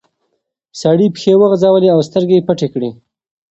سړي 0.81 1.07
پښې 1.15 1.33
وغځولې 1.37 1.89
او 1.95 1.99
سترګې 2.07 2.45
پټې 2.47 2.67
کړې. 2.73 2.89